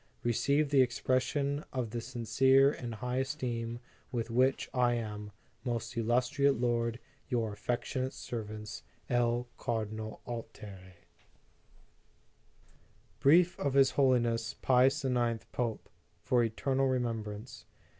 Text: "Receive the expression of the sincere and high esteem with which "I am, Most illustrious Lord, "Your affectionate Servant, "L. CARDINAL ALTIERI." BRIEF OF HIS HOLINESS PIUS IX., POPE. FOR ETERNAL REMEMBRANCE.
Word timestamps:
"Receive 0.23 0.71
the 0.71 0.81
expression 0.81 1.63
of 1.71 1.91
the 1.91 2.01
sincere 2.01 2.71
and 2.71 2.95
high 2.95 3.17
esteem 3.17 3.79
with 4.11 4.31
which 4.31 4.67
"I 4.73 4.95
am, 4.95 5.31
Most 5.63 5.95
illustrious 5.95 6.55
Lord, 6.55 6.97
"Your 7.29 7.53
affectionate 7.53 8.13
Servant, 8.13 8.81
"L. 9.11 9.47
CARDINAL 9.59 10.21
ALTIERI." 10.25 10.95
BRIEF 13.19 13.59
OF 13.59 13.75
HIS 13.75 13.91
HOLINESS 13.91 14.55
PIUS 14.63 15.05
IX., 15.05 15.45
POPE. 15.51 15.87
FOR 16.23 16.43
ETERNAL 16.43 16.87
REMEMBRANCE. 16.87 17.65